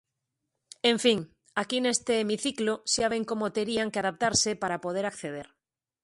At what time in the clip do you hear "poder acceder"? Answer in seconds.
4.85-5.47